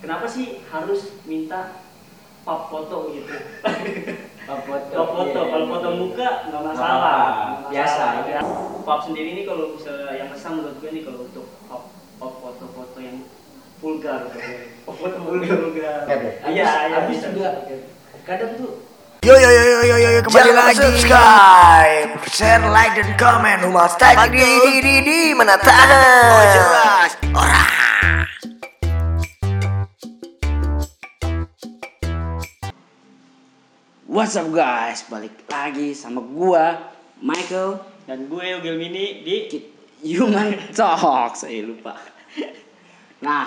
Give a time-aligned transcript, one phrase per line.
[0.00, 1.84] kenapa sih harus minta
[2.42, 3.28] pap foto gitu?
[4.48, 4.88] Pap foto.
[4.96, 5.40] pap foto.
[5.44, 5.50] Iya.
[5.52, 7.20] kalau foto muka nggak masalah.
[7.68, 8.04] Biasa.
[8.32, 8.40] Ya.
[8.88, 11.82] pap sendiri ini kalau misalnya yang kesam menurut gue nih kalau untuk pap
[12.16, 13.28] pap foto-foto yang
[13.84, 14.32] vulgar.
[14.88, 15.56] Pap foto vulgar.
[15.60, 15.98] vulgar.
[16.48, 17.50] Iya iya habis bisa juga.
[18.24, 18.88] Kadang tuh
[19.18, 20.78] Yo yo yo yo yo yo, yo kembali lagi.
[20.78, 25.90] subscribe, share, like dan komen Humas tag di di di di mana tahan
[26.32, 27.10] Oh jelas.
[27.34, 27.77] Orang
[34.18, 36.90] What's up guys, balik lagi sama gua
[37.22, 39.46] Michael dan gue Ogil Mini di
[40.10, 41.94] Human Talk, saya lupa.
[43.22, 43.46] Nah,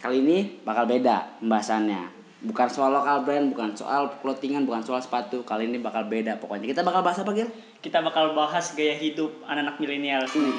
[0.00, 2.16] kali ini bakal beda pembahasannya.
[2.48, 5.44] Bukan soal lokal brand, bukan soal clothingan, bukan soal sepatu.
[5.44, 6.64] Kali ini bakal beda pokoknya.
[6.72, 7.52] Kita bakal bahas apa, Gil?
[7.84, 10.56] kita bakal bahas gaya hidup anak-anak milenial Hmm.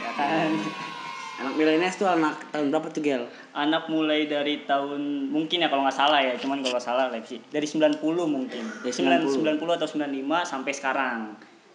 [0.00, 0.50] ya kan
[1.36, 3.28] Anak milenial tuh anak tahun berapa tuh, Gil?
[3.52, 7.40] anak mulai dari tahun mungkin ya kalau nggak salah ya cuman kalau nggak salah Lexi
[7.46, 9.32] dari 90 mungkin Dari 90.
[9.40, 9.60] 90.
[9.60, 10.12] 90 atau 95
[10.44, 11.20] sampai sekarang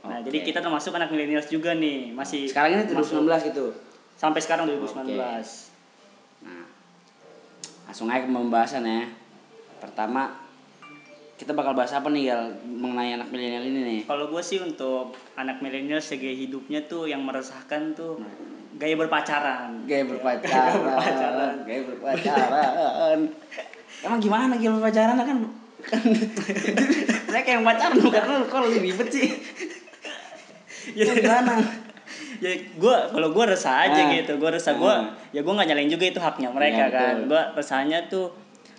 [0.02, 3.66] nah jadi kita termasuk anak milenial juga nih masih Sekarang ini masuk- 2019 gitu.
[4.14, 5.18] sampai sekarang 2019
[6.42, 6.66] Nah,
[7.86, 9.06] langsung aja ke pembahasan ya.
[9.78, 10.34] Pertama,
[11.36, 14.02] kita bakal bahas apa nih, Gal, mengenai anak milenial ini nih?
[14.06, 18.18] kalau gue sih untuk anak milenial segaya hidupnya tuh yang meresahkan tuh
[18.76, 20.72] gaya berpacaran Gaya berpacaran.
[20.78, 21.54] berpacaran.
[21.64, 23.20] Gaya berpacaran.
[24.02, 25.26] Emang gimana gaya berpacaran kan?
[25.26, 25.40] kan
[27.28, 28.10] mereka yang pacaran lu
[28.46, 29.28] kok lebih ribet sih.
[30.92, 31.58] Ya, gimana?
[32.38, 34.10] ya gue kalau gue resah aja Ah.
[34.12, 35.14] gitu gue resah gue Ah.
[35.30, 37.30] ya gue nggak nyalain juga itu haknya mereka Iya, kan betul.
[37.30, 38.26] gue resahnya tuh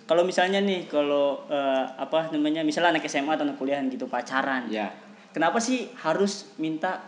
[0.03, 4.67] kalau misalnya nih kalau eh, apa namanya misalnya anak SMA atau anak kuliahan gitu pacaran
[4.67, 4.91] Ya.
[5.31, 7.07] kenapa sih harus minta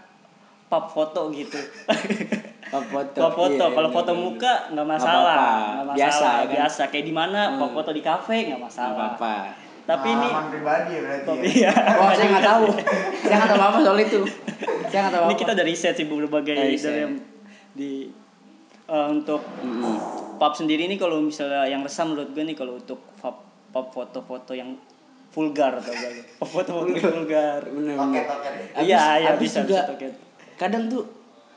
[0.66, 1.59] pap foto gitu
[2.75, 3.17] Pap foto.
[3.17, 4.19] pap foto Iya, kalau iya, foto iya.
[4.19, 6.91] muka nggak masalah nggak masalah Biasa, biasa, ya kan?
[6.91, 7.71] kayak di mana Hmm.
[7.71, 9.35] foto di kafe nggak masalah apa-apa.
[9.85, 11.69] tapi ini Pengalaman pribadi ya berarti tapi ya.
[11.69, 12.65] ya Oh, saya nggak tahu.
[13.21, 14.19] Saya nggak tahu apa soal itu.
[14.85, 15.39] Saya nggak tahu ini apa.
[15.39, 17.14] kita dari riset sih berbagai dari yang
[17.71, 17.91] di
[18.85, 19.95] eh, untuk Mm-mm.
[20.35, 23.35] pub sendiri nih kalau misalnya yang resah menurut gue nih kalau untuk pub
[23.69, 24.73] pub foto-foto yang
[25.30, 27.95] vulgar atau gak pub foto-foto vulgar bener.
[27.95, 28.19] oke.
[28.73, 30.14] Habis- iya iya habis bisa juga bisa toket.
[30.55, 31.03] kadang tuh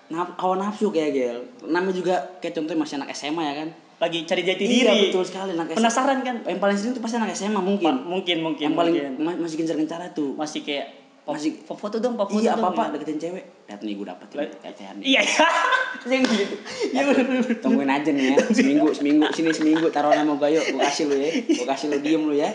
[0.08, 3.69] naf hawa nafsu kayak gel namanya juga kayak contohnya masih anak SMA ya kan.
[3.98, 5.00] Lagi cari jati iya diri.
[5.06, 6.36] betul sekali anak SMA penasaran kan?
[6.42, 7.94] Yang paling sering tuh pasti anak SMA Ma- mungkin.
[8.04, 9.12] Mungkin mungkin yang paling mungkin.
[9.19, 10.86] ma- masih gencar-gencar tuh masih kayak
[11.22, 12.91] pop, Masih- pop foto dong pop foto iya dong, apa apa ya.
[12.96, 13.44] deketin cewek.
[13.66, 14.26] Lihat nih gue dapet
[14.62, 15.04] ecehan nih.
[15.08, 15.46] iya iya.
[16.08, 16.54] Yang gitu
[16.88, 17.00] iya.
[17.04, 17.26] Bener
[17.58, 18.36] tungguin aja nih ya.
[18.56, 20.64] Seminggu seminggu sini seminggu taruh nama gue yuk.
[20.70, 21.30] Gue kasih lu ya.
[21.36, 22.48] Gue kasih lu diem lu ya.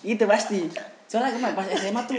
[0.00, 0.64] Itu pasti.
[1.04, 2.16] Soalnya kemarin pas SMA tuh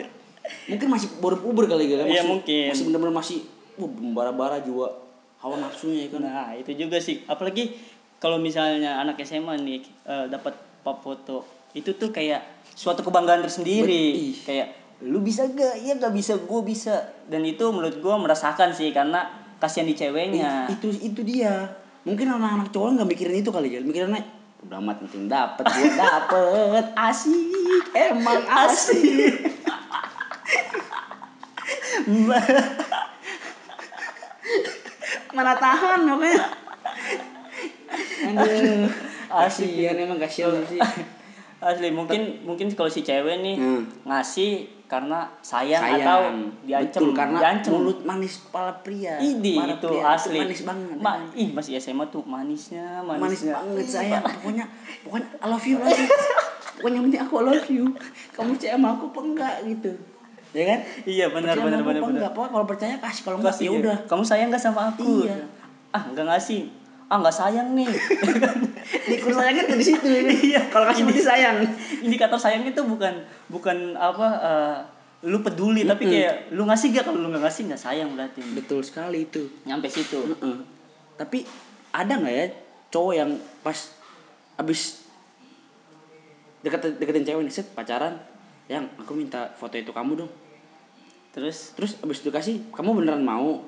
[0.66, 2.66] mungkin masih baru puber kali gitu Iya, masih, mungkin.
[2.70, 3.40] masih bener-bener masih
[3.80, 4.92] uh, bara-bara juga
[5.40, 6.22] hawa nafsunya ya kan?
[6.22, 7.72] Nah itu juga sih, apalagi
[8.20, 10.52] kalau misalnya anak SMA nih eh, dapat
[10.84, 12.44] pop foto, itu tuh kayak
[12.76, 14.36] suatu kebanggaan tersendiri.
[14.44, 14.76] Kayak
[15.08, 15.80] lu bisa gak?
[15.80, 17.16] Iya gak bisa, gue bisa.
[17.32, 19.32] Dan itu menurut gue merasakan sih karena
[19.64, 20.68] kasihan di ceweknya.
[20.68, 21.72] Itu itu dia.
[22.04, 23.80] Mungkin anak-anak cowok nggak mikirin itu kali ya?
[23.80, 24.24] Mikirinnya
[24.68, 26.86] udah amat penting dapet gue dapet.
[27.00, 29.40] Asik emang asik
[35.32, 36.42] mana tahan pokoknya
[38.26, 38.90] aduh.
[39.30, 40.82] Kasihan emang kasihan sih.
[41.60, 41.92] Asli.
[41.92, 43.86] Mungkin mungkin kalau si cewek nih Hmm.
[44.04, 46.02] ngasih karena sayang, sayang.
[46.02, 46.22] atau
[46.66, 47.72] diancem, Betul, karena diancem.
[47.72, 49.22] mulut manis kepala pria.
[49.22, 50.40] Idi itu pria asli.
[50.42, 53.54] manis banget Ma, ih masih SMA tuh manisnya, manis manisnya.
[53.54, 54.24] banget sayang.
[54.26, 54.66] Pokoknya
[55.06, 56.06] pokoknya I love you lagi.
[56.76, 57.86] Pokoknya yang penting aku I love you.
[58.34, 59.92] Kamu percaya sama aku apa enggak gitu
[60.50, 62.18] ya kan Iya benar Percaya benar benar apa benar.
[62.18, 65.04] enggak pokoknya kalau percaya kasih kalau enggak Kasih ya udah Kamu sayang gak sama aku?
[65.24, 65.38] Iya.
[65.90, 66.62] Ah nggak ngasih.
[67.06, 67.90] Ah nggak sayang nih.
[69.10, 70.36] dikur sayangnya tuh di situ ya kan?
[70.36, 70.62] Iya.
[70.70, 71.58] kalau kasih berarti sayang
[72.00, 73.14] Indikator sayang itu bukan
[73.48, 74.78] bukan apa eh,
[75.22, 76.14] lu peduli tapi Mm-mm.
[76.16, 78.40] kayak lu ngasih gak kalau lu nggak ngasih nggak sayang berarti.
[78.54, 80.18] betul sekali itu Nyampe situ.
[80.32, 80.58] Heeh.
[81.16, 81.44] tapi
[81.90, 82.46] ada nggak ya
[82.88, 83.30] cowok yang
[83.60, 83.78] pas
[84.56, 85.04] abis
[86.60, 88.20] deket deketin cewek nih set pacaran
[88.70, 90.32] yang aku minta foto itu kamu dong.
[91.34, 93.66] Terus terus abis itu kasih kamu beneran mau?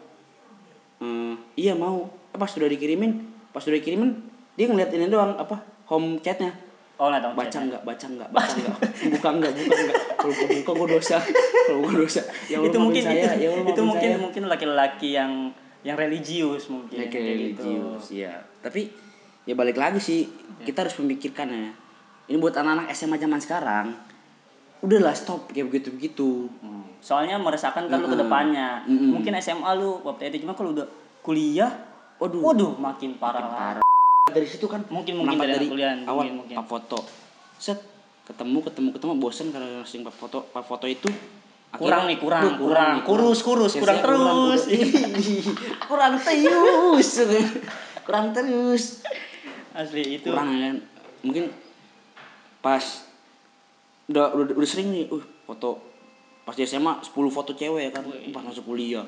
[1.01, 2.06] Hmm, iya mau.
[2.31, 4.15] Eh, pas sudah dikirimin pas sudah dikirimin
[4.56, 5.57] dia ngeliat ini doang apa
[5.89, 6.53] home chatnya.
[7.01, 7.33] Oh nggak tahu.
[7.33, 8.77] baca nggak baca nggak baca nggak.
[9.18, 9.98] Buka nggak buka nggak.
[10.21, 11.18] Kalau gua buka gue dosa.
[11.65, 12.21] Kalau gue dosa.
[12.45, 13.18] Ya itu mungkin saya.
[13.18, 14.21] itu, ya itu mungkin saya.
[14.21, 15.50] mungkin laki-laki yang
[15.81, 18.21] yang religius mungkin ya kayak kayak religius gitu.
[18.21, 18.94] ya tapi
[19.50, 20.30] ya balik lagi sih
[20.62, 21.74] kita harus memikirkan ya.
[22.30, 24.11] Ini buat anak-anak SMA zaman sekarang
[24.81, 26.30] udahlah stop kayak begitu begitu
[26.60, 26.81] Hmm.
[27.00, 28.22] Soalnya meresahkan kan lu ke Mm-mm.
[28.22, 28.86] depannya.
[28.86, 29.18] Mm-mm.
[29.18, 30.86] Mungkin SMA lu waktu itu cuma kalau udah
[31.22, 31.74] kuliah
[32.18, 33.51] waduh waduh makin parah lah.
[33.51, 33.83] parah
[34.28, 36.69] dari situ kan Mungkin- mungkin dari anak kuliah, awal mungkin- mungkin.
[36.69, 37.01] foto
[37.56, 37.81] set
[38.24, 41.10] ketemu ketemu ketemu bosen karena sering pak foto pak foto itu
[41.72, 43.00] Kurang nih, kurang, kurang.
[43.00, 44.62] nih, Kurus, kurus, kurang terus.
[44.68, 45.00] kurang,
[45.89, 47.10] kurang terus
[48.04, 48.84] kurang terus
[49.72, 50.27] Asli itu.
[50.27, 50.75] kurang kan
[51.22, 51.48] mungkin
[52.60, 53.07] pas
[54.12, 55.80] udah udah, udah sering nih uh foto
[56.44, 58.30] pas di SMA 10 foto cewek ya kan Wih.
[58.30, 59.08] pas masuk kuliah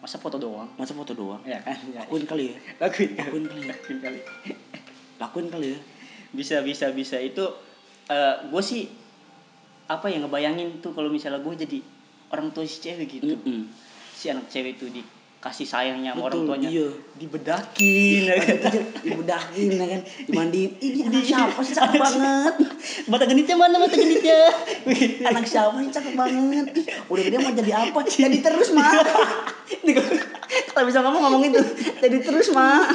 [0.00, 0.64] Masa foto doang?
[0.74, 1.76] masa foto doang Ya kan?
[1.86, 2.00] Ya.
[2.00, 4.18] lakuin kali ya Lakuin lakuin kali ya Lakuin kali.
[5.20, 5.80] lakuin kali ya
[6.30, 7.18] Bisa, bisa, bisa.
[7.18, 7.42] Itu
[8.06, 8.86] eh gue sih
[9.84, 11.78] apa ya ngebayangin tuh kalau misalnya gue jadi
[12.30, 13.34] orang tua si cewek gitu.
[13.34, 13.66] Mm-mm.
[14.14, 14.86] Si anak cewek itu
[15.40, 16.68] dikasih sayangnya sama orang tuanya.
[16.68, 16.88] iya.
[17.16, 18.28] Dibedakin.
[18.28, 18.84] ya kan?
[19.00, 20.00] dibedakin ya kan?
[20.28, 21.72] Dimandiin ini anak siapa sih?
[21.72, 22.54] Cakep banget.
[23.08, 24.52] Mata genitnya mana mata genitnya?
[25.32, 25.88] anak siapa sih?
[25.88, 26.84] Cakep banget.
[27.08, 28.04] Udah gede mau jadi apa?
[28.04, 28.92] Jadi terus mah
[29.80, 30.20] Ini kalau-
[30.76, 31.60] kalau bisa ngomong ngomong itu.
[32.04, 32.92] jadi terus mah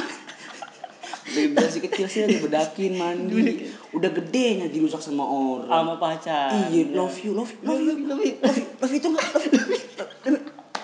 [1.26, 3.74] dari masih kecil sih dibedakin mandi.
[3.90, 5.66] Udah gedenya dirusak sama orang.
[5.66, 6.70] Sama pacar.
[6.70, 8.06] iya love you love you love you.
[8.06, 8.66] Love you love you.
[8.78, 8.98] Love you.
[9.02, 9.60] Itu nggak love you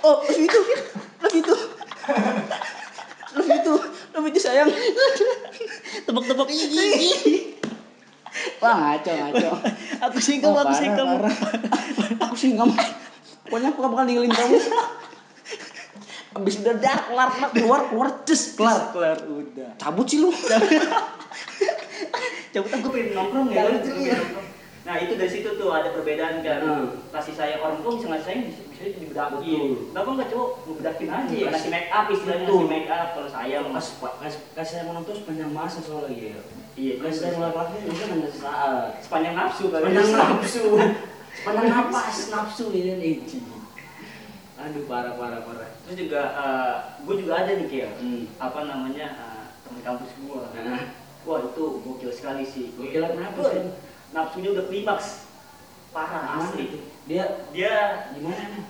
[0.03, 0.79] oh love you itu love you.
[0.83, 0.91] Itu love you itu.
[0.91, 1.02] love you
[1.33, 1.55] itu
[4.39, 4.69] sayang
[6.05, 6.89] Tebak-tebak ini.
[8.61, 9.49] wah ngaco ngaco
[10.03, 11.37] Aku kamu, Oh, aku parah.
[12.21, 12.75] aku kamu
[13.47, 14.57] pokoknya aku gak bakal ninggalin kamu
[16.33, 19.69] abis udah dah kelar kelar keluar keluar cus kelar Kelar udah.
[19.77, 20.33] cabut sih lu
[22.53, 23.65] Cabut aku pengen nongkrong ya.
[23.81, 24.17] Iya.
[24.83, 26.61] Nah itu dari situ tuh ada perbedaan kan.
[26.63, 26.87] Hmm.
[27.15, 29.39] Kasih sayang orang tua bisa ngasih sayang bisa bisa dibedakin.
[29.39, 29.71] Betul.
[29.95, 31.33] Kenapa nggak cowok ngebedakin aja?
[31.33, 31.47] Iya.
[31.55, 33.65] Kasih make up istilahnya kasih make up kalau sayang.
[33.71, 36.41] Mas, kasih kasih sayang orang tua sepanjang masa soalnya ya
[36.73, 39.83] Iya, kasih sayang laki-laki itu hanya sesaat sepanjang nafsu kali.
[39.87, 40.65] sepanjang nafsu
[41.33, 43.15] sepanjang napas nafsu ya nih
[44.63, 46.23] aduh parah parah parah Terus juga
[47.03, 47.91] gue juga ada nih Kiel.
[47.99, 48.25] Hmm.
[48.39, 50.43] Apa namanya eh, teman kampus gue.
[50.63, 50.83] nah
[51.23, 52.75] Wah itu gokil sekali sih.
[52.75, 53.63] Gokil kenapa sih?
[54.13, 55.25] Nafsunya udah klimaks.
[55.93, 56.65] Parah Gimana asli.
[57.05, 57.73] dia Dia
[58.17, 58.65] gimana nih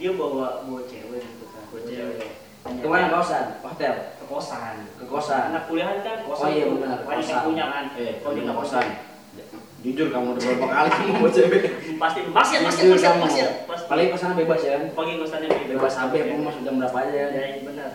[0.00, 1.64] dia bawa bawa cewek gitu kan.
[1.72, 2.30] Bawa Cewek.
[2.64, 3.60] ke mana kosan?
[3.60, 3.94] Hotel?
[4.16, 4.76] Ke kosan.
[4.96, 5.52] Ke kosan.
[5.52, 6.24] anak kuliahan kan?
[6.24, 6.98] Kosan oh iya benar.
[7.04, 7.84] Banyak yang punya kan.
[7.96, 8.86] Eh kalau dia kosan.
[9.84, 11.62] jujur kamu udah berapa kali kamu mau cewek?
[12.00, 13.08] Pasti pasti pasti pasti
[13.68, 13.84] pasti.
[13.84, 14.74] Paling kosan bebas ya.
[14.96, 15.92] Pagi kosannya bebas.
[15.92, 17.12] Sampai kamu masuk jam berapa aja?
[17.12, 17.90] Ya iya, benar.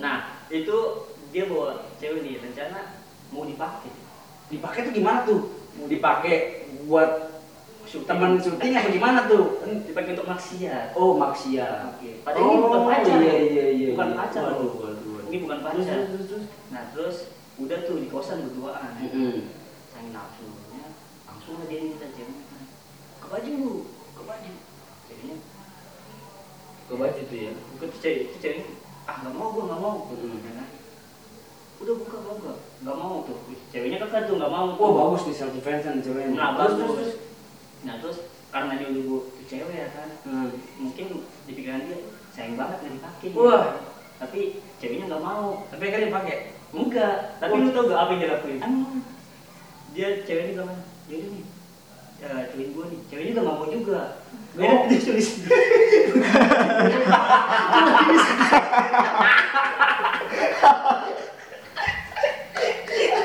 [0.00, 0.16] Nah
[0.48, 0.76] itu
[1.28, 2.40] dia bawa cewek nih.
[2.40, 3.92] Rencana mau dipakai.
[4.48, 6.36] Dipakai tuh gimana tuh dipakai
[6.84, 7.30] buat
[8.06, 12.22] teman syuting apa gimana tuh dipakai untuk maksiat oh maksiat Oke.
[12.22, 13.18] Padahal ini bukan pacar.
[13.18, 14.18] iya iya iya Bukan iya.
[14.20, 14.42] pacar.
[14.46, 15.26] waduh waduh waduh.
[15.26, 16.44] ini bukan Terus, pacar terus, terus.
[16.70, 17.16] nah terus
[17.58, 19.36] udah tuh di kosan berduaan Mm-mm.
[19.90, 20.84] sayang nafsunya
[21.26, 22.30] langsung aja dia minta kan
[23.20, 23.74] ke baju lu
[24.14, 24.52] ke baju
[25.10, 25.36] ceweknya
[26.86, 28.66] ke baju tuh ya bukan cewek ceweknya
[29.10, 29.96] ah nggak mau gua nggak mau.
[30.14, 30.68] Ya kan?
[31.82, 32.56] udah buka nggak
[32.86, 33.36] nggak mau tuh
[33.70, 36.34] ceweknya kan tuh nggak mau oh bagus nih self defense nih ceweknya.
[36.34, 37.12] Nah bagus terus, terus.
[37.86, 38.18] nah terus
[38.50, 40.50] karena dia udah tuh cewek ya kan Hmm.
[40.78, 41.06] mungkin
[41.46, 41.98] di pikiran dia
[42.34, 43.28] sayang banget nggak dipakai.
[43.38, 43.66] Wah.
[44.20, 44.40] tapi
[44.82, 45.64] ceweknya nggak mau.
[45.72, 46.36] Tapi kan dipakai?
[46.76, 47.16] Enggak.
[47.40, 47.62] Tapi Wah.
[47.64, 48.60] lu tau gak apa yang dia lakuin?
[48.60, 49.00] Emang.
[49.96, 50.70] Dia ceweknya bilang
[51.08, 51.44] ya udah nih
[52.20, 53.00] ya cuin gua nih.
[53.08, 54.00] Ceweknya juga nggak mau juga.
[54.50, 54.58] Oh.
[54.58, 55.28] dia dia tulis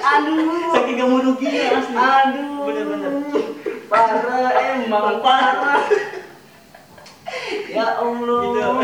[0.05, 3.13] aduh saking gak mau ruginya asli aduh bener-bener
[3.89, 4.49] parah
[4.85, 5.81] emang parah
[7.73, 8.79] ya allah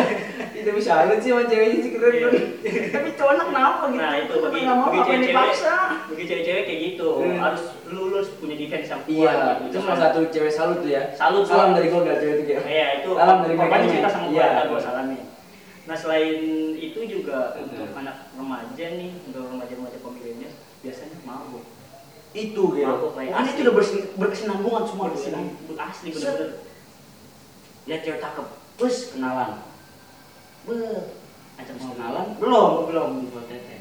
[1.12, 2.22] Lu sih sama ceweknya sih keren Iya.
[2.24, 2.46] keren
[2.92, 5.76] tapi cowoknya kenapa gitu nah itu bagi nggak mau bagi cewek-cewek dipaksa
[6.08, 7.38] bagi cewek-cewek kayak gitu Hmm.
[7.38, 9.64] harus lu lu harus punya defense yang kuat iya gitu.
[9.68, 11.76] itu salah satu cewek salut tuh ya Salut, salam gua.
[11.76, 14.32] dari keluarga cewek itu ya Iya itu Salam dari mereka cerita sama Iya.
[14.42, 15.24] keluarga gue salamnya.
[15.82, 16.40] Nah selain
[16.78, 17.64] itu juga Hmm.
[17.66, 20.50] untuk anak remaja nih, untuk remaja-remaja pemilihnya
[20.80, 21.64] biasanya mabuk.
[22.32, 23.52] itu gitu Mabuk, kayak pokoknya asli.
[23.52, 23.76] itu udah
[24.16, 25.42] berkesinambungan semua di sini
[25.76, 26.50] asli bener-bener.
[27.84, 28.46] lihat cewek cakep
[28.78, 29.52] terus kenalan
[30.62, 32.28] Ajak mau kenalan?
[32.38, 33.10] Belum, belum.
[33.34, 33.78] Buat tete.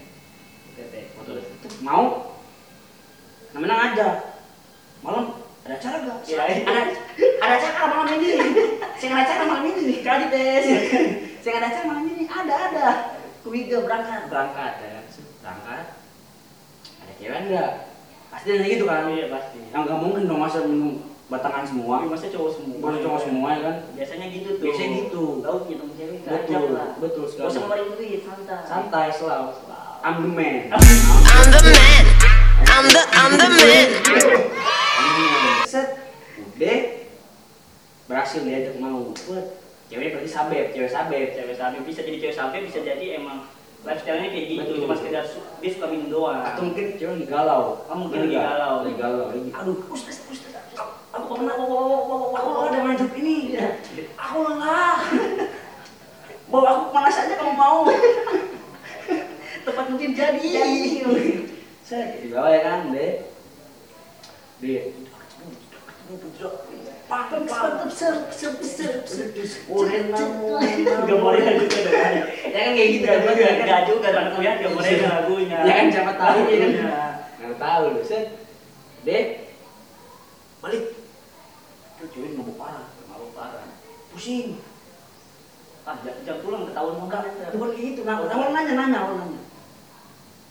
[0.76, 1.00] Tete.
[1.12, 1.36] Foto
[1.84, 2.36] mau?
[3.52, 4.14] Namanya ngajak
[5.04, 5.24] malam.
[5.60, 6.18] Ada acara gak?
[6.24, 6.82] Ya, ada
[7.20, 8.28] ada acara malam ini.
[8.96, 10.00] Saya ada acara malam ini.
[10.06, 10.64] Kali tes
[11.44, 12.24] saya ada acara malam ini.
[12.24, 12.86] Ada ada.
[13.44, 14.32] Kuiga berangkat.
[14.32, 15.00] Berangkat ya.
[15.44, 15.84] Berangkat.
[17.04, 17.72] Ada cewek enggak
[18.30, 19.10] pasti nanya gitu kan?
[19.10, 19.58] Iya pasti.
[19.74, 21.94] yang nggak mungkin dong masa minum batangan semua.
[22.02, 22.76] Tapi masa cowok semua.
[22.82, 23.76] Masa cowok semua, ya kan?
[23.94, 24.64] Biasanya gitu tuh.
[24.66, 25.76] Biasanya gitu.
[25.76, 26.88] Temen cewek betul ajak lah.
[26.96, 28.60] betul Gak usah sekali ngeluarin duit, santai.
[28.64, 29.48] santai selalu
[30.00, 30.80] I'm the man I'm
[31.46, 32.04] the man.
[32.66, 33.88] I'm the I'm the man.
[35.64, 35.88] set
[36.56, 36.80] udah
[38.04, 39.46] berhasil diajak mau buat
[39.86, 43.46] cewek berarti sabep cewek sabep Cewek sapi bisa jadi cewek sapi bisa jadi emang
[43.80, 44.82] lifestyle-nya kayak gitu Betul.
[44.84, 45.24] cuma sekedar
[45.56, 48.74] dia suka minum doang atau mungkin cewek lagi galau Ah, mungkin lagi galau.
[48.82, 50.52] lagi galau lagi aduh ustaz ustaz
[51.10, 51.64] aku pernah aku
[52.30, 53.36] aku ada lanjut ini
[54.30, 55.02] aku lelah
[56.46, 57.82] bawa aku panas aja kamu mau.
[59.66, 60.50] Tempat mungkin jadi.
[61.82, 63.26] Saya di bawah ya kan deh
[64.62, 64.70] di.
[67.10, 67.42] Pakem,
[67.90, 69.30] ser, ser, ser, ser.
[69.66, 70.58] Urin namu,
[71.06, 72.22] Gak boleh juga dong.
[72.54, 75.58] ya kan kayak gitu kan Gak juga, gak juga anak kuliah gak boleh lagunya.
[75.66, 76.70] ya kan siapa tahu ya kan.
[76.70, 77.02] Iya.
[77.40, 78.26] nggak tahu lu set
[79.02, 79.24] deh
[80.62, 80.82] balik.
[81.98, 82.99] Tuh cewek mabuk parah mabuk parah
[84.12, 84.60] pusing
[85.88, 87.56] Ah, jam, jam pulang ketahuan nggak?
[87.56, 88.00] bukan kayak gitu.
[88.04, 89.40] Nah, awal nanya, nanya, awal nanya.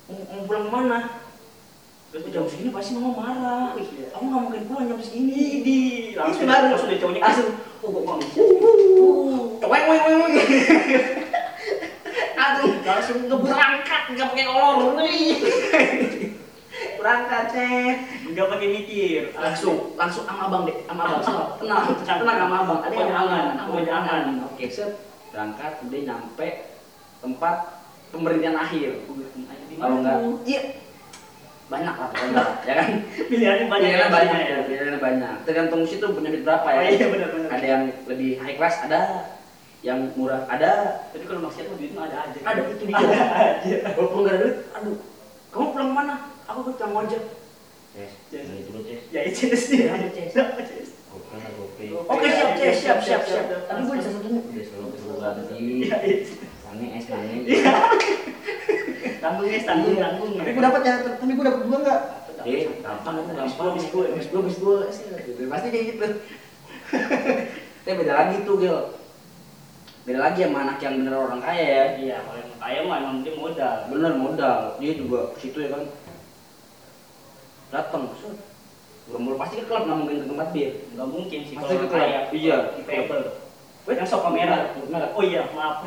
[0.09, 0.99] Mau, mau pulang ke mana?
[2.09, 3.77] Terus jam segini pasti mama marah.
[3.77, 4.09] Wih, iya.
[4.17, 5.61] Aku nggak mungkin pulang jam segini.
[5.61, 5.79] Idi,
[6.17, 6.65] langsung Itu baru.
[6.73, 7.49] langsung dia cowoknya Langsung.
[7.79, 8.41] Oh, gua nggak bisa.
[9.69, 10.33] Weng, weng, weng, weng.
[12.43, 14.97] Aduh, langsung ngeberangkat, nggak pakai olor.
[16.99, 17.95] Berangkat, cek.
[18.35, 19.21] Nggak pakai mikir.
[19.39, 21.23] Langsung, langsung sama abang deh, sama abang.
[21.57, 21.83] Tenang.
[22.03, 22.79] Tenang, tenang sama abang.
[22.83, 24.21] Ada yang aman, aman, pokoknya aman.
[24.51, 24.91] Oke, set.
[25.29, 26.47] Berangkat, udah nyampe
[27.23, 27.55] tempat
[28.11, 28.89] pemberhentian akhir.
[29.79, 30.61] Kalau enggak, iya
[31.69, 32.89] banyak lah pokoknya, ya kan?
[33.29, 33.89] Pilihannya banyak.
[33.93, 34.49] Pilihannya banyak ya.
[34.49, 35.35] ya, pilihannya banyak.
[35.45, 36.79] Tergantung situ punya duit berapa ya.
[36.81, 37.49] Oh, iya, benar-benar.
[37.53, 39.01] Ada yang lebih high class, ada
[39.85, 41.05] yang murah, ada.
[41.13, 42.39] Tapi kalau maksiat mah duit mah ada aja.
[42.41, 42.97] Ada itu dia.
[42.97, 43.17] Ada
[43.61, 43.77] aja.
[43.93, 44.97] Walaupun nggak ada duit, aduh,
[45.53, 46.15] kamu pulang mana?
[46.49, 47.23] Aku ke tukang ojek.
[47.93, 48.45] Yes, Yes.
[48.49, 49.01] Ces.
[49.13, 49.85] Ya itu sih.
[49.85, 49.93] Ya.
[50.09, 50.89] Ces.
[52.09, 52.75] Oke, siap, Ces.
[52.85, 53.45] Siap, siap, siap.
[53.69, 54.41] Tapi gue bisa satunya.
[54.41, 55.65] Udah selalu perlu ganti.
[55.85, 56.33] Ya itu.
[56.65, 57.05] Sange es.
[59.19, 60.31] Tanggung ya, tanggung, tanggung.
[60.37, 62.01] Tapi gue dapat ya, tapi gue dapat dua enggak?
[62.47, 63.75] Eh, gampang gampang.
[63.75, 64.87] habis gua, habis gua.
[64.87, 65.41] Gitu.
[65.51, 66.07] Pasti kayak gitu.
[67.83, 68.79] Tapi beda lagi tuh, Gil.
[70.07, 71.85] Beda lagi sama anak yang bener orang kaya ya.
[71.99, 73.75] Iya, kalau yang kaya mah emang dia modal.
[73.91, 74.59] Bener modal.
[74.79, 75.83] Dia juga ke situ ya kan.
[77.69, 78.37] Datang, set.
[79.09, 80.69] Bermul pasti ke klub nggak mungkin ke tempat bir.
[80.93, 82.25] Nggak mungkin sih Pasti kalau ke klub.
[82.29, 82.81] Iya, Di.
[82.85, 83.25] Pebble.
[83.89, 84.57] Yang sok kamera.
[84.85, 85.09] Merah.
[85.17, 85.85] Oh iya, maaf.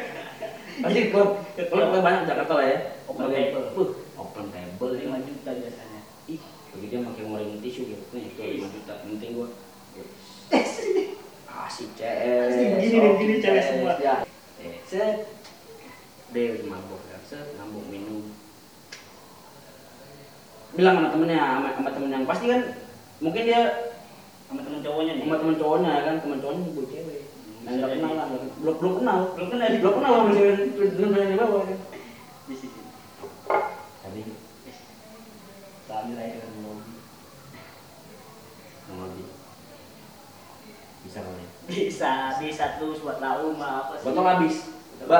[0.84, 1.40] Pasti ke klub.
[1.56, 2.04] Ke Klub klub.
[2.04, 2.78] banyak Jakarta lah ya.
[3.08, 3.66] Open table.
[3.72, 4.92] Uh, open table.
[4.92, 6.00] 5 juta biasanya.
[6.28, 6.40] Ih,
[6.72, 8.04] bagi dia pakai ngoreng tisu gitu.
[8.12, 8.92] Nih, tuh 5 juta.
[9.04, 9.48] Penting gua.
[11.64, 12.50] Asik CS.
[12.82, 13.94] Asik, begini cewek CS, semua.
[14.02, 14.14] Ya.
[14.60, 15.32] Eh, set.
[16.34, 17.22] Dia udah mabuk kan.
[17.24, 18.33] Set, mabuk minum.
[20.74, 22.60] Bilang sama temennya, sama, sama temen yang pasti kan
[23.22, 23.60] mungkin dia
[24.44, 25.22] Sama temen cowoknya nih.
[25.24, 27.20] sama temen cowoknya ya kan, temen cowoknya gue cewek.
[27.24, 28.26] Hmm, Yang nggak kenal lah,
[28.58, 29.18] belum belum kenal.
[29.34, 29.66] Belum kenal.
[29.80, 30.54] Belum kenal sama cewek
[30.94, 31.78] temen yang di bawah kan.
[32.44, 32.80] Di sini.
[34.00, 34.20] Tadi
[35.84, 36.96] Sambil aja dengan mobil.
[38.84, 39.24] mau lagi.
[41.06, 41.44] Bisa kali.
[41.64, 44.04] Bisa, bisa terus buat lau mah apa sih?
[44.04, 44.56] Botol habis.
[45.00, 45.18] Coba,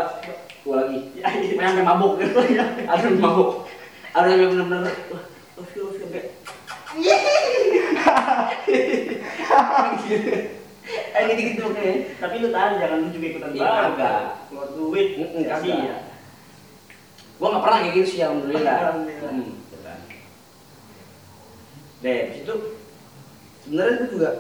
[0.67, 0.99] gua lagi.
[1.21, 1.83] Ya, iya.
[1.83, 2.37] Mabuk gitu.
[2.85, 3.65] Ada yang mabuk.
[4.13, 4.95] Ada yang benar-benar
[5.63, 6.35] feel, feel, kayak
[11.15, 11.97] Kayak gitu-gitu kayak.
[12.21, 13.79] Tapi lu tahan jangan lu juga ikutan Iya, bawa.
[13.95, 14.23] kagak.
[14.51, 15.09] Keluar duit.
[15.17, 15.97] Mm-mm, kasih ya.
[17.39, 18.77] Gua nggak pernah kayak gitu sih alhamdulillah.
[18.79, 19.31] Alhamdulillah.
[19.33, 19.99] Hmm, gitu kan.
[22.05, 22.55] Deh, itu
[23.65, 24.31] sebenarnya gue juga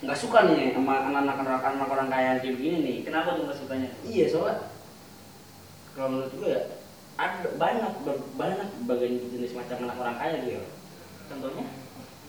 [0.00, 2.96] nggak suka nih sama anak-anak anak orang kaya kayak begini nih.
[3.04, 3.88] Kenapa tuh nggak sukanya?
[4.06, 4.56] Iya soalnya
[5.92, 6.62] kalau menurut gue ya
[7.20, 10.64] ada banyak ber- banyak bagian jenis macam anak orang kaya gitu.
[11.28, 11.64] Contohnya?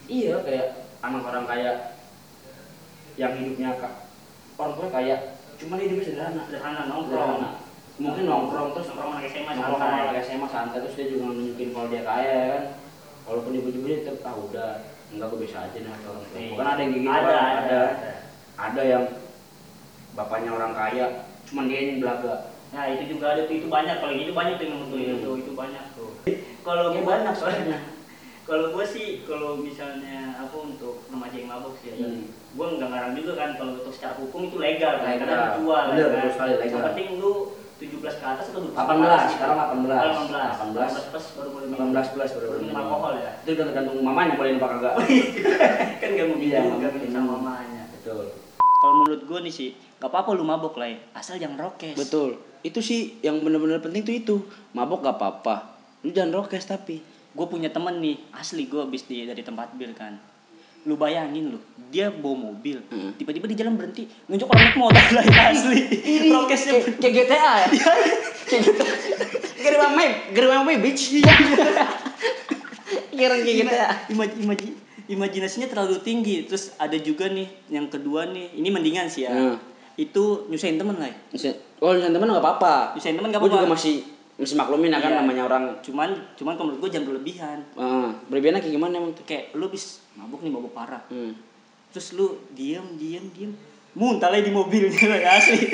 [0.04, 0.66] Iya kayak
[1.00, 1.72] anak orang kaya
[3.14, 3.94] yang hidupnya kak
[4.54, 5.16] orang tua kaya
[5.56, 7.08] cuma hidupnya sederhana Sederhana nongkrong.
[7.38, 7.50] sederhana
[7.94, 11.88] mungkin nongkrong terus Nongkrong anak SMA nongkrong anak SMA santai terus dia juga nunjukin kalau
[11.88, 12.64] dia kaya ya kan
[13.22, 14.70] walaupun ibu-ibunya tetap ah udah
[15.08, 16.48] enggak gue bisa aja nih orang tua Iya.
[16.50, 18.12] bukan ada yang gitu Ada, ada, ada ada.
[18.56, 19.04] ada yang
[20.12, 21.06] bapaknya orang kaya
[21.44, 22.34] cuman dia yang belaga
[22.72, 25.22] Nah itu juga ada tuh itu banyak kalau itu banyak tuh yang menurut itu Hmm.
[25.22, 26.10] tuh itu banyak tuh.
[26.62, 27.80] Kalau Ya, gua banyak soalnya.
[28.42, 32.26] Kalau gue sih kalau misalnya apa untuk remaja yang mabuk sih, ya, Hmm.
[32.26, 35.20] gue nggak ngarang juga kan kalau untuk secara hukum itu legal kan, Legal.
[35.22, 36.10] karena dijual Bener, kan.
[36.18, 36.66] betul sekali, legal.
[36.74, 37.32] Yang penting lu
[37.78, 41.88] 17 ke atas atau 12 18 sekarang 18 18 18 18 plus baru boleh minum
[41.92, 44.94] 18 plus baru boleh minum alkohol ya itu tergantung mamanya boleh apa kagak
[46.00, 48.24] kan gak mungkin Iya, juga minum sama mamanya betul
[48.78, 49.70] kalau menurut gue nih sih
[50.02, 50.98] gak apa-apa lu mabok lah ya.
[51.12, 51.94] Asal jangan rokes.
[51.94, 52.34] Betul.
[52.60, 54.36] Itu sih yang benar-benar penting tuh itu.
[54.72, 55.78] Mabok gak apa-apa.
[56.02, 56.98] Lu jangan rokes tapi.
[57.30, 60.18] Gue punya temen nih asli gue habis di dari tempat bir kan.
[60.82, 63.14] Lu bayangin lu dia bawa mobil Hmm.
[63.14, 65.78] tiba-tiba di jalan berhenti nunjuk orang naik motor lah ya, asli.
[66.26, 67.66] Rokesnya kayak, GTA ya?
[68.50, 68.86] Kayak GTA
[69.62, 71.14] gerbang map gerbang map bitch.
[71.14, 71.34] Iya.
[73.12, 76.44] Kira kayak GTA Ima- imaji- imajinasinya terlalu tinggi.
[76.44, 79.30] Terus ada juga nih yang kedua nih ini mendingan sih ya.
[79.30, 79.56] Hmm.
[79.94, 81.10] Itu nyusahin temen lah.
[81.32, 81.52] ya.
[81.78, 82.94] Oh, nyusahin temen nggak apa-apa.
[82.94, 83.76] Nyusahin temen nggak Gue juga apa-apa.
[83.76, 83.96] masih
[84.32, 85.18] masih maklumin ya kan Iya.
[85.20, 85.64] namanya orang.
[85.80, 87.58] Cuman cuman kalau menurut gue jangan berlebihan.
[87.74, 89.22] Uh, berlebihannya kayak gimana emang tuh?
[89.22, 91.02] Kayak lu bis mabuk nih mabuk parah.
[91.06, 91.36] Hmm.
[91.90, 93.52] Terus lu diem diem diem
[93.92, 94.96] muntah lagi di mobilnya
[95.36, 95.68] asli.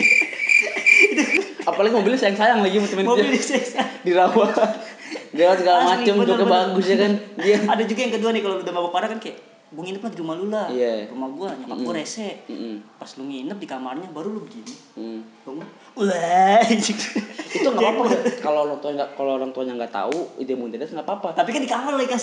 [1.63, 3.35] Apalagi mobilnya sayang-sayang lagi sama temen Mobil dia.
[3.35, 3.83] disiksa.
[4.03, 4.51] Dirawat.
[5.37, 6.41] Dirawat segala macem, bener.
[6.43, 7.13] bagus ya kan.
[7.39, 7.57] Dia.
[7.73, 10.19] Ada juga yang kedua nih kalau udah mabuk parah kan kayak Bung nginep lah di
[10.19, 10.67] rumah lu lah.
[10.67, 11.13] Iya.
[11.13, 12.01] Rumah gua nyokap gua Mm-mm.
[12.01, 12.29] rese.
[12.47, 12.75] Mm-mm.
[12.97, 14.73] Pas lu nginep di kamarnya baru lu begini.
[14.97, 15.21] Hmm.
[15.45, 15.67] Bangun.
[15.95, 16.63] Wah.
[16.65, 18.05] Itu nggak apa-apa
[18.39, 21.29] kalau orang tua nggak kalau orang tuanya nggak tahu ide muntah nggak apa-apa.
[21.35, 22.09] Tapi kan di kamar lagi.
[22.09, 22.17] Ih,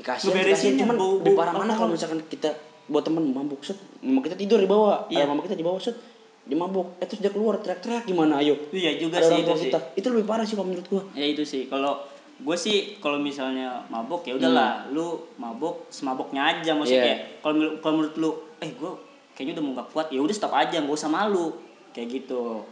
[0.00, 0.80] kasihan, Ngeberesin kasihan.
[0.80, 2.54] cuman bau- di parah mana kalau misalkan kita
[2.86, 5.20] buat temen mabuk set mama kita tidur di bawah Iya.
[5.20, 5.92] ada mama kita di bawah set
[6.42, 9.68] dia mabuk eh terus dia keluar teriak-teriak gimana ayo Iya juga ada sih itu sih.
[9.68, 12.00] kita itu lebih parah sih kalau menurut gua Ya itu sih kalau
[12.38, 17.08] gue sih kalau misalnya mabok ya udahlah lu mabok semaboknya aja maksudnya Hmm.
[17.10, 18.30] Kayak kalau kalau menurut lu
[18.62, 18.90] eh gue
[19.34, 21.54] kayaknya udah mau gak kuat ya udah stop aja gak usah malu
[21.90, 22.62] kayak gitu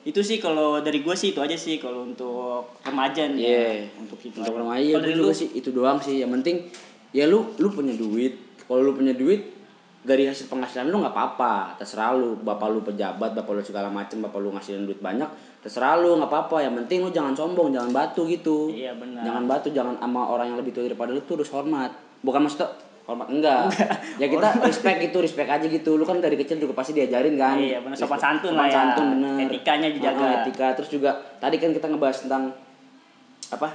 [0.00, 3.48] itu sih kalau dari gue sih itu aja sih kalau untuk remaja nih ya.
[3.52, 4.00] Iya.
[4.00, 4.60] untuk itu untuk aja.
[4.64, 6.72] remaja ya dari juga lu sih itu doang sih yang penting
[7.12, 9.59] ya lu lu punya duit kalau lu punya duit
[10.00, 14.16] dari hasil penghasilan lu nggak apa-apa terserah lu bapak lu pejabat bapak lu segala macem
[14.18, 15.28] bapak lu ngasihin duit banyak
[15.60, 19.20] terserah lu nggak apa-apa yang penting lu jangan sombong jangan batu gitu Iya, benar.
[19.22, 22.72] jangan batu jangan sama orang yang lebih tua daripada lu tuh harus hormat bukan maksudnya
[23.04, 23.60] hormat enggak
[24.16, 27.60] ya kita respect gitu respect aja gitu lu kan dari kecil juga pasti diajarin kan
[27.60, 27.92] Iya, benar.
[27.94, 28.72] Sopan santun sopan lah ya.
[28.72, 30.22] santun bener Etikanya dijaga.
[30.22, 32.56] Ah, etika terus juga tadi kan kita ngebahas tentang
[33.50, 33.68] apa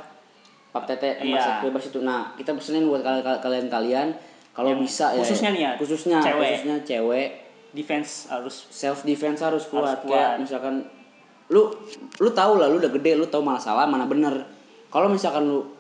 [0.72, 1.62] pap tete Iya.
[1.62, 3.06] bebas itu nah kita pesenin buat
[3.40, 4.08] kalian kalian
[4.56, 6.48] kalau Yang bisa ya khususnya nih ya, khususnya cewek.
[6.56, 7.30] khususnya cewek
[7.76, 10.40] defense harus self defense harus kuat, Harus kayak kuat.
[10.40, 10.74] misalkan
[11.52, 11.70] lu
[12.18, 14.48] lu tahu lah lu udah gede lu tahu mana salah mana bener
[14.88, 15.75] kalau misalkan lu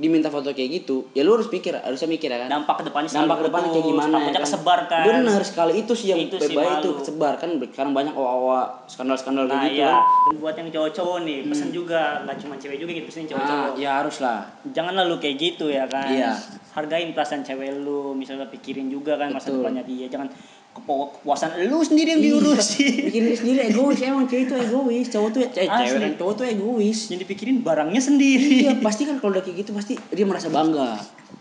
[0.00, 2.48] diminta foto kayak gitu ya lu harus pikir harusnya mikir ya kan.
[2.48, 4.42] Dampak ke depannya dampak ke depan kayak gimana takutnya ya kan?
[4.48, 7.50] kesebar kan bener sekali itu sih yang Itu berbahaya itu kesebar kan.
[7.60, 10.00] Sekarang banyak owa-owa skandal-skandal nah gitu iya.
[10.00, 10.40] kan.
[10.40, 13.68] Buat yang cowok-cowok nih pesan juga nggak cuma cewek juga gitu pesan cowok-cowok.
[13.68, 14.40] Ah, ya harus lah.
[14.72, 16.08] Janganlah lu kayak gitu ya kan.
[16.08, 16.32] Iya.
[16.70, 19.68] hargain perasaan cewek lu misalnya pikirin juga kan masa Betul.
[19.68, 20.06] depannya dia.
[20.08, 20.30] Jangan
[20.70, 25.40] kepuasan lu sendiri yang diurusin bikin diri sendiri egois emang cewek itu egois cowok tuh
[25.42, 25.82] eh, Asli.
[25.82, 29.66] cewek dan cowok tuh egois yang dipikirin barangnya sendiri iya pasti kan kalau udah kayak
[29.66, 30.94] gitu pasti dia merasa bangga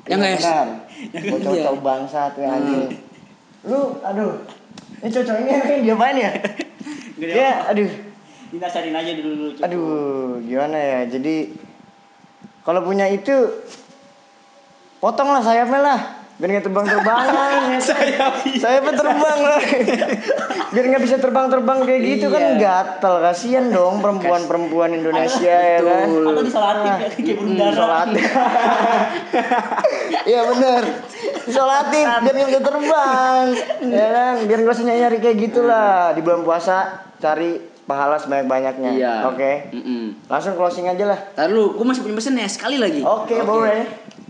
[0.09, 0.67] ya nggak Benar.
[1.13, 2.97] ya Gue cowok bangsa tuh yang anjing.
[3.67, 4.33] Lu, aduh.
[4.99, 6.31] Ini cocok ini enaknya diapain ya?
[7.19, 7.91] Gede Dia, aduh.
[8.49, 9.63] dinasarin aja dulu cukup.
[9.67, 10.99] Aduh, gimana ya?
[11.07, 11.53] Jadi
[12.67, 13.35] kalau punya itu
[14.99, 16.01] potonglah sayapnya lah.
[16.39, 17.51] Biar nggak terbang-terbangan.
[18.15, 18.27] ya.
[18.55, 19.59] Sayapnya terbang lah.
[20.71, 22.55] Biar nggak bisa terbang-terbang kayak gitu kan Iya.
[22.55, 23.15] gatel.
[23.19, 26.07] Kasian dong perempuan-perempuan Indonesia ya kan.
[26.07, 28.25] atau disolatif ya kayak burung dara Isolatif.
[30.23, 30.83] Iya bener.
[31.43, 33.43] Isolatif biar nggak bisa terbang.
[33.83, 36.15] Ya kan, biar nggak usah nyari kayak gitulah.
[36.15, 36.75] Di bulan puasa
[37.19, 38.91] cari pahala sebanyak-banyaknya.
[38.95, 39.73] iya Oke.
[39.73, 40.23] Mm-mm.
[40.29, 41.19] Langsung closing aja lah.
[41.33, 43.01] Tadi lu, gue masih punya pesen ya sekali lagi.
[43.01, 43.83] Oke, boleh.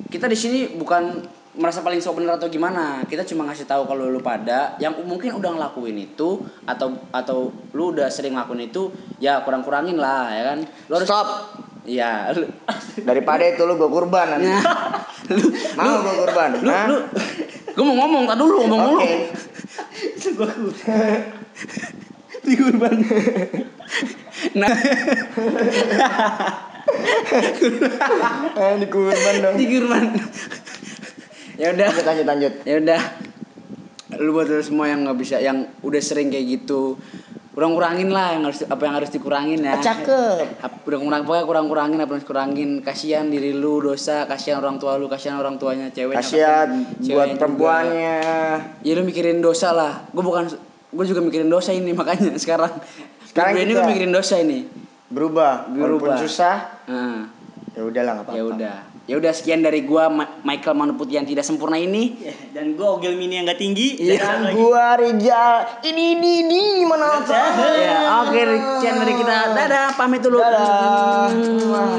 [0.07, 1.21] Kita di sini bukan
[1.57, 3.01] merasa paling sok bener atau gimana.
[3.05, 7.89] Kita cuma ngasih tahu kalau lu pada yang mungkin udah ngelakuin itu atau atau lu
[7.95, 10.59] udah sering ngelakuin itu, ya kurang-kurangin lah ya kan.
[10.89, 11.27] Lu harus Stop.
[11.89, 12.45] Iya, lu,
[13.01, 14.45] Daripada itu lu gue kurban nanti.
[15.33, 15.41] lu,
[15.73, 16.49] Mau gue kurban?
[16.61, 16.97] lu, lu,
[17.73, 19.01] gue mau ngomong, tadi dulu ngomong dulu.
[22.45, 22.93] Di kurban.
[24.53, 24.69] nah,
[28.59, 29.55] Eh, di kurban dong.
[29.57, 30.03] di kurban.
[31.59, 31.87] Ya udah.
[31.91, 32.53] Lanjut lanjut lanjut.
[32.63, 33.01] ya udah
[34.17, 36.97] lu buat lu semua yang nggak bisa yang udah sering kayak gitu
[37.49, 40.63] kurang kurangin lah yang harus apa yang harus dikurangin ya Cakep.
[40.87, 44.79] Udah kurang pokoknya kurang kurangin apa yang harus kurangin kasihan diri lu dosa kasihan orang
[44.79, 48.17] tua lu kasihan orang tuanya cewek Kasihan buat perempuannya.
[48.79, 50.47] ya lu mikirin dosa lah gue bukan
[50.89, 52.71] gue juga mikirin dosa ini makanya sekarang
[53.27, 54.65] Sekarang ini gue mikirin dosa ini
[55.09, 55.67] Berubah.
[55.67, 56.05] Berubah.
[56.05, 57.25] Walaupun susah, nah,
[57.73, 58.37] ya udahlah nggak apa-apa.
[58.37, 58.77] ya udah
[59.09, 62.85] ya udah sekian dari gua Ma- Michael Manuput yang tidak sempurna ini Ya, dan gue
[62.85, 64.21] ogel mini yang gak tinggi Iya.
[64.21, 65.55] Dan lagi- Gua Rijal.
[65.81, 67.33] Ini ini ini mana apa?
[67.75, 68.41] ya oke
[68.77, 71.33] sekian dari kita dadah pamit dulu Dadah.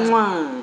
[0.07, 0.60] Mwah.